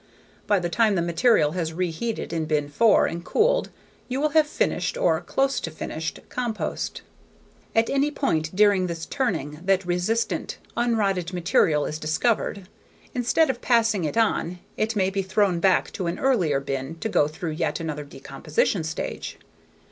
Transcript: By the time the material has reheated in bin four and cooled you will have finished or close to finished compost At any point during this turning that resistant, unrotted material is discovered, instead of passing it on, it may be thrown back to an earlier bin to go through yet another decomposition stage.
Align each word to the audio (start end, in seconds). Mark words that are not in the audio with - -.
By 0.47 0.57
the 0.57 0.67
time 0.67 0.95
the 0.95 1.01
material 1.03 1.51
has 1.51 1.73
reheated 1.73 2.33
in 2.33 2.45
bin 2.45 2.69
four 2.69 3.05
and 3.05 3.23
cooled 3.23 3.69
you 4.07 4.19
will 4.19 4.29
have 4.29 4.47
finished 4.47 4.97
or 4.97 5.21
close 5.21 5.59
to 5.59 5.69
finished 5.69 6.21
compost 6.27 7.03
At 7.75 7.87
any 7.87 8.09
point 8.09 8.49
during 8.55 8.87
this 8.87 9.05
turning 9.05 9.59
that 9.63 9.85
resistant, 9.85 10.57
unrotted 10.75 11.33
material 11.33 11.85
is 11.85 11.99
discovered, 11.99 12.67
instead 13.13 13.51
of 13.51 13.61
passing 13.61 14.03
it 14.03 14.17
on, 14.17 14.57
it 14.75 14.95
may 14.95 15.11
be 15.11 15.21
thrown 15.21 15.59
back 15.59 15.91
to 15.93 16.07
an 16.07 16.17
earlier 16.17 16.59
bin 16.59 16.95
to 16.97 17.07
go 17.07 17.27
through 17.27 17.51
yet 17.51 17.79
another 17.79 18.03
decomposition 18.03 18.83
stage. 18.83 19.37